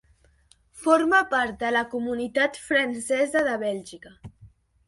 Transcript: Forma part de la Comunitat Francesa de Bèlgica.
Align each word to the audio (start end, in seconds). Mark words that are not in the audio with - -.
Forma 0.85 1.19
part 1.33 1.59
de 1.65 1.71
la 1.77 1.83
Comunitat 1.93 2.57
Francesa 2.71 3.47
de 3.49 3.55
Bèlgica. 3.67 4.17